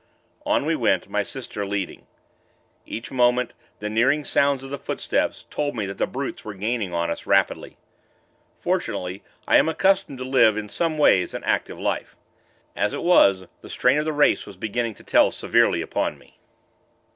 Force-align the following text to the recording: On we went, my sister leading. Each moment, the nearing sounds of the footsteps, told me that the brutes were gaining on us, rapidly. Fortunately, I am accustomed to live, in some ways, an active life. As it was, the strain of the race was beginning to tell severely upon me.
On 0.47 0.65
we 0.65 0.75
went, 0.75 1.07
my 1.09 1.21
sister 1.21 1.63
leading. 1.63 2.07
Each 2.87 3.11
moment, 3.11 3.53
the 3.77 3.87
nearing 3.87 4.25
sounds 4.25 4.63
of 4.63 4.71
the 4.71 4.79
footsteps, 4.79 5.45
told 5.51 5.75
me 5.75 5.85
that 5.85 5.99
the 5.99 6.07
brutes 6.07 6.43
were 6.43 6.55
gaining 6.55 6.91
on 6.91 7.11
us, 7.11 7.27
rapidly. 7.27 7.77
Fortunately, 8.59 9.21
I 9.47 9.57
am 9.57 9.69
accustomed 9.69 10.17
to 10.17 10.23
live, 10.25 10.57
in 10.57 10.69
some 10.69 10.97
ways, 10.97 11.35
an 11.35 11.43
active 11.43 11.77
life. 11.79 12.15
As 12.75 12.95
it 12.95 13.03
was, 13.03 13.45
the 13.61 13.69
strain 13.69 13.99
of 13.99 14.05
the 14.05 14.11
race 14.11 14.47
was 14.47 14.57
beginning 14.57 14.95
to 14.95 15.03
tell 15.03 15.29
severely 15.29 15.83
upon 15.83 16.17
me. 16.17 16.39